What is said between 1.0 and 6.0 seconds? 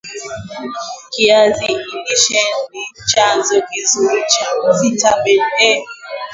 Viazi lishe ni chanzo kizuri cha vitamin A